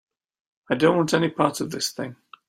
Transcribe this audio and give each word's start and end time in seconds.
I 0.67 0.73
don't 0.73 0.97
want 0.97 1.13
any 1.13 1.29
part 1.29 1.61
of 1.61 1.69
this 1.69 1.91
thing. 1.91 2.15